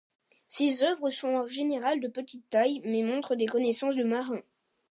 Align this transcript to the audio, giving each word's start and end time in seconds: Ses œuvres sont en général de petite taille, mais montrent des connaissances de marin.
Ses 0.47 0.83
œuvres 0.83 1.11
sont 1.11 1.27
en 1.27 1.45
général 1.45 1.99
de 1.99 2.07
petite 2.07 2.49
taille, 2.49 2.81
mais 2.85 3.03
montrent 3.03 3.35
des 3.35 3.45
connaissances 3.45 3.95
de 3.95 4.03
marin. 4.03 4.41